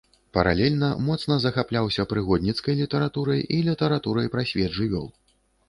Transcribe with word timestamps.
Паралельна 0.35 0.87
моцна 1.09 1.37
захапляўся 1.43 2.07
прыгодніцкай 2.15 2.79
літаратурай 2.81 3.47
і 3.59 3.63
літаратурай 3.71 4.33
пра 4.35 4.49
свет 4.55 4.71
жывёл. 4.83 5.07